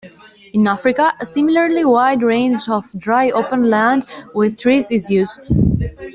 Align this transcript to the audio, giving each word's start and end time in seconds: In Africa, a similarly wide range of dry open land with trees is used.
In 0.53 0.65
Africa, 0.65 1.13
a 1.21 1.25
similarly 1.27 1.85
wide 1.85 2.23
range 2.23 2.67
of 2.67 2.91
dry 2.97 3.29
open 3.29 3.69
land 3.69 4.09
with 4.33 4.59
trees 4.59 4.89
is 4.89 5.11
used. 5.11 5.51